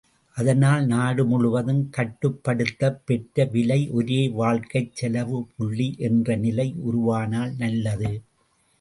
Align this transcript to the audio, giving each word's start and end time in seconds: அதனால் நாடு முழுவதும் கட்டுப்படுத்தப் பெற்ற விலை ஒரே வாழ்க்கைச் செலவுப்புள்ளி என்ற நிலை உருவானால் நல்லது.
அதனால் 0.37 0.85
நாடு 0.85 1.25
முழுவதும் 1.25 1.89
கட்டுப்படுத்தப் 1.97 2.99
பெற்ற 3.05 3.45
விலை 3.51 3.89
ஒரே 3.91 4.27
வாழ்க்கைச் 4.33 4.93
செலவுப்புள்ளி 4.95 5.89
என்ற 6.09 6.35
நிலை 6.37 6.69
உருவானால் 6.83 7.55
நல்லது. 7.57 8.13